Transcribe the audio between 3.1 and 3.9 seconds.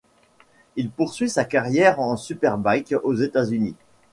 États-Unis.